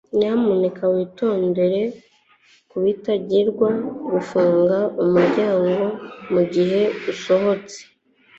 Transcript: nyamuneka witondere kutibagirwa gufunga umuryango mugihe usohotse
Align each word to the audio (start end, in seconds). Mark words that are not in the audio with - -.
nyamuneka 0.17 0.83
witondere 0.93 1.81
kutibagirwa 2.71 3.69
gufunga 4.11 4.77
umuryango 5.03 5.73
mugihe 6.33 6.81
usohotse 7.11 7.77